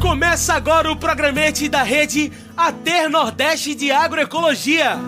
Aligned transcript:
Começa 0.00 0.54
agora 0.54 0.90
o 0.90 0.96
programete 0.96 1.68
da 1.68 1.82
rede 1.82 2.32
Ater 2.56 3.10
Nordeste 3.10 3.74
de 3.74 3.92
Agroecologia. 3.92 4.98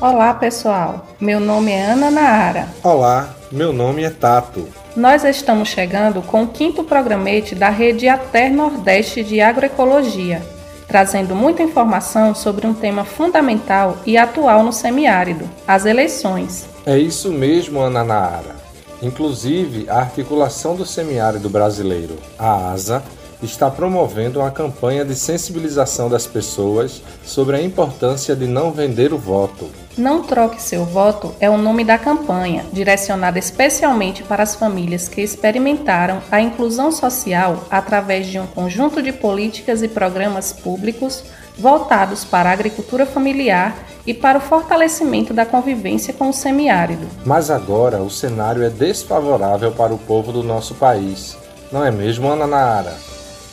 Olá, 0.00 0.34
pessoal. 0.34 1.06
Meu 1.20 1.38
nome 1.38 1.70
é 1.70 1.84
Ana 1.84 2.10
Naara. 2.10 2.68
Olá, 2.82 3.28
meu 3.52 3.72
nome 3.72 4.02
é 4.02 4.10
Tato. 4.10 4.79
Nós 5.00 5.24
estamos 5.24 5.70
chegando 5.70 6.20
com 6.20 6.42
o 6.42 6.46
quinto 6.46 6.84
programete 6.84 7.54
da 7.54 7.70
rede 7.70 8.06
Ater 8.06 8.52
Nordeste 8.52 9.24
de 9.24 9.40
Agroecologia, 9.40 10.42
trazendo 10.86 11.34
muita 11.34 11.62
informação 11.62 12.34
sobre 12.34 12.66
um 12.66 12.74
tema 12.74 13.02
fundamental 13.02 13.96
e 14.04 14.18
atual 14.18 14.62
no 14.62 14.74
semiárido, 14.74 15.48
as 15.66 15.86
eleições. 15.86 16.66
É 16.84 16.98
isso 16.98 17.30
mesmo, 17.30 17.80
Ana 17.80 18.04
Naara. 18.04 18.56
Inclusive, 19.00 19.88
a 19.88 20.00
articulação 20.00 20.76
do 20.76 20.84
semiárido 20.84 21.48
brasileiro, 21.48 22.18
a 22.38 22.70
ASA, 22.70 23.02
está 23.42 23.70
promovendo 23.70 24.40
uma 24.40 24.50
campanha 24.50 25.02
de 25.02 25.14
sensibilização 25.14 26.10
das 26.10 26.26
pessoas 26.26 27.00
sobre 27.24 27.56
a 27.56 27.62
importância 27.62 28.36
de 28.36 28.46
não 28.46 28.70
vender 28.70 29.14
o 29.14 29.18
voto. 29.18 29.66
Não 29.98 30.22
Troque 30.22 30.62
Seu 30.62 30.84
Voto 30.84 31.34
é 31.40 31.50
o 31.50 31.58
nome 31.58 31.84
da 31.84 31.98
campanha, 31.98 32.64
direcionada 32.72 33.38
especialmente 33.38 34.22
para 34.22 34.42
as 34.42 34.54
famílias 34.54 35.08
que 35.08 35.20
experimentaram 35.20 36.22
a 36.30 36.40
inclusão 36.40 36.92
social 36.92 37.64
através 37.68 38.28
de 38.28 38.38
um 38.38 38.46
conjunto 38.46 39.02
de 39.02 39.12
políticas 39.12 39.82
e 39.82 39.88
programas 39.88 40.52
públicos 40.52 41.24
voltados 41.58 42.24
para 42.24 42.50
a 42.50 42.52
agricultura 42.52 43.04
familiar 43.04 43.76
e 44.06 44.14
para 44.14 44.38
o 44.38 44.40
fortalecimento 44.40 45.34
da 45.34 45.44
convivência 45.44 46.14
com 46.14 46.30
o 46.30 46.32
semiárido. 46.32 47.06
Mas 47.26 47.50
agora 47.50 47.98
o 47.98 48.08
cenário 48.08 48.62
é 48.62 48.70
desfavorável 48.70 49.72
para 49.72 49.92
o 49.92 49.98
povo 49.98 50.32
do 50.32 50.42
nosso 50.42 50.74
país. 50.76 51.36
Não 51.70 51.84
é 51.84 51.90
mesmo, 51.90 52.30
Ana 52.30 52.46
Naara? 52.46 52.96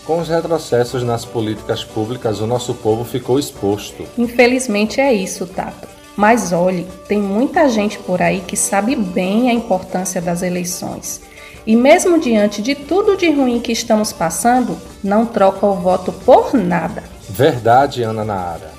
Com 0.05 0.19
os 0.19 0.29
retrocessos 0.29 1.03
nas 1.03 1.25
políticas 1.25 1.83
públicas, 1.83 2.39
o 2.39 2.47
nosso 2.47 2.73
povo 2.75 3.03
ficou 3.03 3.37
exposto. 3.37 4.05
Infelizmente 4.17 5.01
é 5.01 5.11
isso, 5.11 5.45
Tato. 5.45 5.96
Mas 6.17 6.51
olhe, 6.51 6.87
tem 7.07 7.21
muita 7.21 7.69
gente 7.69 7.99
por 7.99 8.23
aí 8.23 8.41
que 8.41 8.57
sabe 8.57 8.95
bem 8.95 9.51
a 9.51 9.53
importância 9.53 10.19
das 10.19 10.41
eleições. 10.41 11.21
E 11.63 11.75
mesmo 11.75 12.19
diante 12.19 12.59
de 12.59 12.73
tudo 12.73 13.15
de 13.15 13.29
ruim 13.29 13.59
que 13.59 13.71
estamos 13.71 14.11
passando, 14.11 14.75
não 15.03 15.27
troca 15.27 15.67
o 15.67 15.75
voto 15.75 16.11
por 16.11 16.55
nada. 16.55 17.03
Verdade, 17.29 18.01
Ana 18.01 18.25
Naara. 18.25 18.71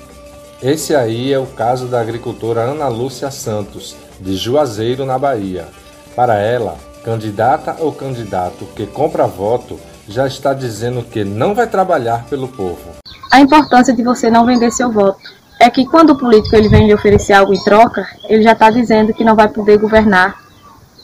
Esse 0.61 0.93
aí 0.93 1.31
é 1.31 1.39
o 1.39 1.45
caso 1.45 1.85
da 1.85 2.01
agricultora 2.01 2.59
Ana 2.59 2.89
Lúcia 2.89 3.31
Santos, 3.31 3.95
de 4.19 4.35
Juazeiro, 4.35 5.05
na 5.05 5.17
Bahia. 5.17 5.69
Para 6.17 6.37
ela, 6.39 6.77
candidata 7.05 7.77
ou 7.79 7.93
candidato 7.93 8.65
que 8.75 8.85
compra 8.85 9.25
voto 9.25 9.79
já 10.09 10.27
está 10.27 10.53
dizendo 10.53 11.03
que 11.03 11.23
não 11.23 11.55
vai 11.55 11.67
trabalhar 11.67 12.25
pelo 12.25 12.49
povo. 12.49 12.99
A 13.31 13.39
importância 13.39 13.93
de 13.93 14.03
você 14.03 14.29
não 14.29 14.45
vender 14.45 14.71
seu 14.71 14.91
voto 14.91 15.38
é 15.59 15.69
que 15.69 15.85
quando 15.85 16.11
o 16.11 16.17
político 16.17 16.55
ele 16.55 16.69
vem 16.69 16.87
lhe 16.87 16.93
oferecer 16.93 17.33
algo 17.33 17.53
em 17.53 17.63
troca, 17.63 18.07
ele 18.29 18.41
já 18.41 18.53
está 18.53 18.69
dizendo 18.69 19.13
que 19.13 19.25
não 19.25 19.35
vai 19.35 19.49
poder 19.49 19.77
governar 19.77 20.37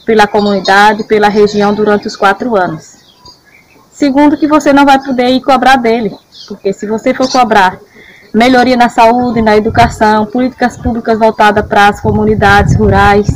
pela 0.05 0.25
comunidade, 0.27 1.03
pela 1.03 1.27
região 1.27 1.73
durante 1.73 2.07
os 2.07 2.15
quatro 2.15 2.55
anos. 2.55 2.95
Segundo, 3.91 4.37
que 4.37 4.47
você 4.47 4.71
não 4.71 4.85
vai 4.85 5.01
poder 5.03 5.27
ir 5.29 5.41
cobrar 5.41 5.77
dele, 5.77 6.15
porque 6.47 6.71
se 6.71 6.85
você 6.85 7.13
for 7.13 7.29
cobrar 7.29 7.79
melhoria 8.33 8.75
na 8.75 8.89
saúde, 8.89 9.41
na 9.41 9.55
educação, 9.55 10.25
políticas 10.25 10.77
públicas 10.77 11.17
voltadas 11.17 11.65
para 11.65 11.87
as 11.87 12.01
comunidades 12.01 12.75
rurais, 12.75 13.27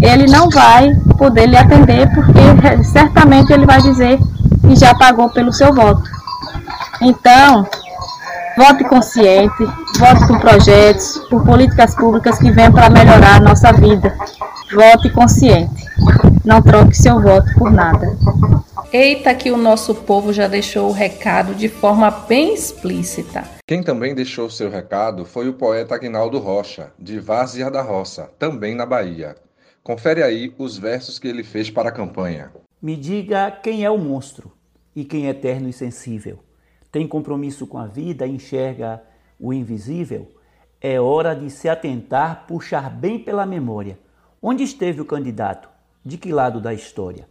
ele 0.00 0.26
não 0.26 0.48
vai 0.48 0.94
poder 1.18 1.46
lhe 1.46 1.56
atender, 1.56 2.08
porque 2.14 2.82
certamente 2.84 3.52
ele 3.52 3.66
vai 3.66 3.80
dizer 3.82 4.18
que 4.66 4.74
já 4.74 4.94
pagou 4.94 5.28
pelo 5.28 5.52
seu 5.52 5.72
voto. 5.74 6.02
Então, 7.02 7.66
vote 8.56 8.84
consciente, 8.84 9.68
vote 10.02 10.26
com 10.26 10.40
projetos, 10.40 11.18
por 11.30 11.44
políticas 11.44 11.94
públicas 11.94 12.36
que 12.36 12.50
venham 12.50 12.72
para 12.72 12.90
melhorar 12.90 13.36
a 13.36 13.40
nossa 13.40 13.72
vida. 13.72 14.12
Vote 14.74 15.08
consciente. 15.12 15.84
Não 16.44 16.60
troque 16.60 16.96
seu 16.96 17.22
voto 17.22 17.46
por 17.56 17.70
nada. 17.70 18.08
Eita, 18.92 19.32
que 19.32 19.52
o 19.52 19.56
nosso 19.56 19.94
povo 19.94 20.32
já 20.32 20.48
deixou 20.48 20.88
o 20.88 20.92
recado 20.92 21.54
de 21.54 21.68
forma 21.68 22.10
bem 22.10 22.52
explícita. 22.52 23.44
Quem 23.64 23.80
também 23.80 24.12
deixou 24.12 24.50
seu 24.50 24.68
recado 24.68 25.24
foi 25.24 25.48
o 25.48 25.54
poeta 25.54 25.94
Aguinaldo 25.94 26.40
Rocha, 26.40 26.90
de 26.98 27.20
Várzea 27.20 27.70
da 27.70 27.80
Roça, 27.80 28.28
também 28.40 28.74
na 28.74 28.84
Bahia. 28.84 29.36
Confere 29.84 30.20
aí 30.20 30.52
os 30.58 30.76
versos 30.76 31.20
que 31.20 31.28
ele 31.28 31.44
fez 31.44 31.70
para 31.70 31.90
a 31.90 31.92
campanha. 31.92 32.50
Me 32.82 32.96
diga 32.96 33.52
quem 33.52 33.84
é 33.84 33.90
o 33.90 33.98
monstro 33.98 34.50
e 34.96 35.04
quem 35.04 35.28
é 35.28 35.30
eterno 35.30 35.68
e 35.68 35.72
sensível. 35.72 36.40
Tem 36.90 37.06
compromisso 37.06 37.68
com 37.68 37.78
a 37.78 37.86
vida, 37.86 38.26
enxerga 38.26 39.00
o 39.42 39.52
invisível. 39.52 40.30
É 40.80 41.00
hora 41.00 41.34
de 41.34 41.50
se 41.50 41.68
atentar, 41.68 42.44
puxar 42.46 42.88
bem 42.88 43.18
pela 43.18 43.44
memória. 43.44 43.98
Onde 44.40 44.62
esteve 44.62 45.00
o 45.00 45.04
candidato? 45.04 45.68
De 46.04 46.16
que 46.16 46.32
lado 46.32 46.60
da 46.60 46.72
história? 46.72 47.28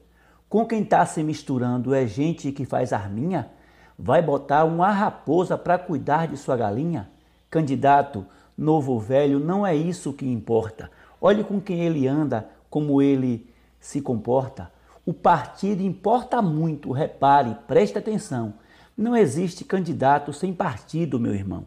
Com 0.49 0.65
quem 0.65 0.81
está 0.81 1.05
se 1.05 1.23
misturando 1.23 1.93
é 1.93 2.05
gente 2.05 2.51
que 2.51 2.65
faz 2.65 2.91
arminha? 2.91 3.49
Vai 3.97 4.21
botar 4.21 4.65
uma 4.65 4.91
raposa 4.91 5.57
para 5.57 5.77
cuidar 5.77 6.27
de 6.27 6.35
sua 6.35 6.57
galinha? 6.57 7.09
Candidato, 7.49 8.25
novo 8.57 8.91
ou 8.91 8.99
velho, 8.99 9.39
não 9.39 9.65
é 9.65 9.73
isso 9.73 10.11
que 10.11 10.25
importa. 10.25 10.91
Olhe 11.21 11.43
com 11.43 11.61
quem 11.61 11.81
ele 11.81 12.07
anda, 12.07 12.49
como 12.69 13.01
ele 13.01 13.49
se 13.79 14.01
comporta. 14.01 14.71
O 15.05 15.13
partido 15.13 15.81
importa 15.81 16.41
muito, 16.41 16.91
repare, 16.91 17.55
preste 17.67 17.97
atenção. 17.97 18.53
Não 18.97 19.15
existe 19.15 19.63
candidato 19.63 20.33
sem 20.33 20.53
partido, 20.53 21.19
meu 21.19 21.33
irmão. 21.33 21.65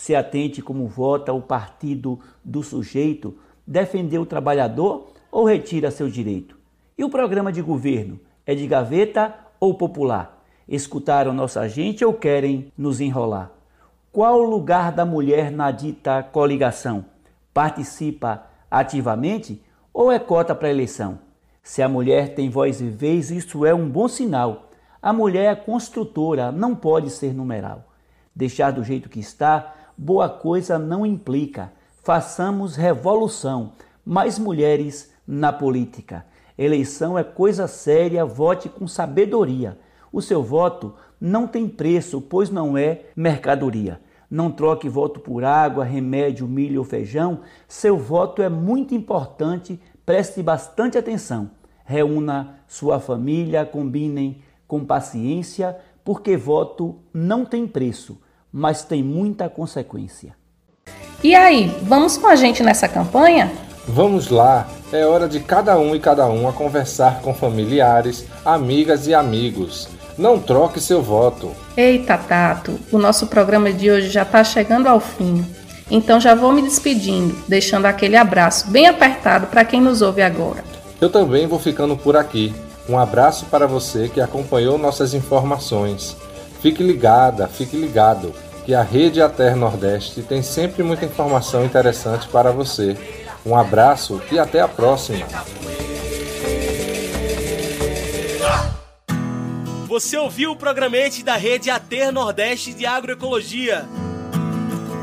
Se 0.00 0.14
atente 0.14 0.62
como 0.62 0.86
vota 0.86 1.30
o 1.30 1.42
partido 1.42 2.18
do 2.42 2.62
sujeito, 2.62 3.36
defender 3.66 4.18
o 4.18 4.24
trabalhador 4.24 5.12
ou 5.30 5.44
retira 5.44 5.90
seu 5.90 6.08
direito. 6.08 6.56
E 6.96 7.04
o 7.04 7.10
programa 7.10 7.52
de 7.52 7.60
governo 7.60 8.18
é 8.46 8.54
de 8.54 8.66
gaveta 8.66 9.34
ou 9.60 9.74
popular? 9.74 10.42
Escutaram 10.66 11.34
nossa 11.34 11.68
gente 11.68 12.02
ou 12.02 12.14
querem 12.14 12.72
nos 12.78 12.98
enrolar? 12.98 13.50
Qual 14.10 14.40
o 14.40 14.48
lugar 14.48 14.90
da 14.90 15.04
mulher 15.04 15.52
na 15.52 15.70
dita 15.70 16.22
coligação? 16.22 17.04
Participa 17.52 18.46
ativamente 18.70 19.62
ou 19.92 20.10
é 20.10 20.18
cota 20.18 20.54
para 20.54 20.70
eleição? 20.70 21.18
Se 21.62 21.82
a 21.82 21.90
mulher 21.90 22.34
tem 22.34 22.48
voz 22.48 22.80
e 22.80 22.88
vez, 22.88 23.30
isso 23.30 23.66
é 23.66 23.74
um 23.74 23.86
bom 23.86 24.08
sinal. 24.08 24.70
A 25.02 25.12
mulher 25.12 25.52
é 25.52 25.54
construtora, 25.54 26.50
não 26.50 26.74
pode 26.74 27.10
ser 27.10 27.34
numeral. 27.34 27.84
Deixar 28.34 28.70
do 28.70 28.82
jeito 28.82 29.10
que 29.10 29.20
está, 29.20 29.74
boa 30.00 30.28
coisa 30.28 30.78
não 30.78 31.04
implica. 31.04 31.72
Façamos 32.02 32.76
revolução, 32.76 33.72
mais 34.04 34.38
mulheres 34.38 35.12
na 35.26 35.52
política. 35.52 36.24
Eleição 36.56 37.18
é 37.18 37.22
coisa 37.22 37.66
séria, 37.66 38.24
vote 38.24 38.68
com 38.68 38.86
sabedoria. 38.86 39.78
O 40.12 40.22
seu 40.22 40.42
voto 40.42 40.94
não 41.20 41.46
tem 41.46 41.68
preço, 41.68 42.20
pois 42.20 42.48
não 42.50 42.76
é 42.76 43.02
mercadoria. 43.14 44.00
Não 44.30 44.50
troque 44.50 44.88
voto 44.88 45.20
por 45.20 45.44
água, 45.44 45.84
remédio, 45.84 46.48
milho 46.48 46.80
ou 46.80 46.84
feijão. 46.84 47.40
Seu 47.68 47.98
voto 47.98 48.42
é 48.42 48.48
muito 48.48 48.94
importante 48.94 49.78
Preste 50.10 50.42
bastante 50.42 50.98
atenção. 50.98 51.52
Reúna 51.84 52.58
sua 52.66 52.98
família, 52.98 53.64
combinem 53.64 54.42
com 54.66 54.84
paciência, 54.84 55.78
porque 56.04 56.36
voto 56.36 56.96
não 57.14 57.44
tem 57.44 57.64
preço, 57.64 58.20
mas 58.52 58.82
tem 58.82 59.02
muita 59.02 59.48
consequência. 59.48 60.34
E 61.22 61.34
aí, 61.34 61.74
vamos 61.82 62.16
com 62.16 62.26
a 62.26 62.36
gente 62.36 62.62
nessa 62.62 62.88
campanha? 62.88 63.52
Vamos 63.86 64.28
lá, 64.28 64.68
é 64.92 65.04
hora 65.04 65.28
de 65.28 65.40
cada 65.40 65.78
um 65.78 65.94
e 65.94 66.00
cada 66.00 66.26
uma 66.26 66.52
conversar 66.52 67.20
com 67.20 67.34
familiares, 67.34 68.26
amigas 68.44 69.06
e 69.06 69.14
amigos. 69.14 69.88
Não 70.16 70.38
troque 70.38 70.80
seu 70.80 71.02
voto. 71.02 71.50
Eita, 71.76 72.16
Tato, 72.18 72.78
o 72.92 72.98
nosso 72.98 73.26
programa 73.26 73.72
de 73.72 73.90
hoje 73.90 74.08
já 74.08 74.22
está 74.22 74.44
chegando 74.44 74.86
ao 74.86 75.00
fim. 75.00 75.44
Então 75.90 76.20
já 76.20 76.34
vou 76.34 76.52
me 76.52 76.62
despedindo, 76.62 77.34
deixando 77.48 77.86
aquele 77.86 78.16
abraço 78.16 78.70
bem 78.70 78.86
apertado 78.86 79.46
para 79.46 79.64
quem 79.64 79.80
nos 79.80 80.02
ouve 80.02 80.22
agora. 80.22 80.62
Eu 81.00 81.10
também 81.10 81.46
vou 81.46 81.58
ficando 81.58 81.96
por 81.96 82.16
aqui. 82.16 82.54
Um 82.88 82.98
abraço 82.98 83.46
para 83.46 83.66
você 83.66 84.08
que 84.08 84.20
acompanhou 84.20 84.78
nossas 84.78 85.14
informações. 85.14 86.16
Fique 86.60 86.82
ligada, 86.82 87.48
fique 87.48 87.76
ligado, 87.76 88.34
que 88.66 88.74
a 88.74 88.82
Rede 88.82 89.22
Ater 89.22 89.56
Nordeste 89.56 90.22
tem 90.22 90.42
sempre 90.42 90.82
muita 90.82 91.06
informação 91.06 91.64
interessante 91.64 92.28
para 92.28 92.52
você. 92.52 92.96
Um 93.44 93.56
abraço 93.56 94.20
e 94.30 94.38
até 94.38 94.60
a 94.60 94.68
próxima. 94.68 95.26
Você 99.86 100.16
ouviu 100.18 100.52
o 100.52 100.56
programete 100.56 101.24
da 101.24 101.36
Rede 101.36 101.70
Ater 101.70 102.12
Nordeste 102.12 102.74
de 102.74 102.84
Agroecologia. 102.84 103.88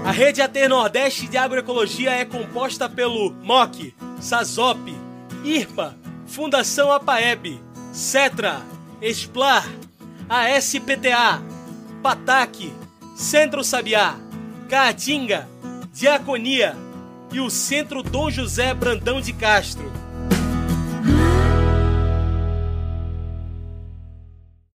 A 0.06 0.12
Rede 0.12 0.42
Ater 0.42 0.70
Nordeste 0.70 1.28
de 1.28 1.38
Agroecologia 1.38 2.12
é 2.12 2.24
composta 2.24 2.88
pelo 2.88 3.32
MOC, 3.44 3.94
SASOP, 4.22 4.96
IRPA, 5.44 5.96
Fundação 6.26 6.92
APAEB, 6.92 7.60
CETRA, 7.92 8.62
ESPLAR, 9.02 9.68
ASPTA, 10.30 11.42
PATAC, 12.04 12.74
Centro 13.16 13.64
Sabiá, 13.64 14.16
Caatinga, 14.70 15.48
Diaconia 15.94 16.76
e 17.32 17.40
o 17.40 17.50
Centro 17.50 18.04
Dom 18.04 18.30
José 18.30 18.74
Brandão 18.74 19.22
de 19.22 19.32
Castro. 19.32 19.92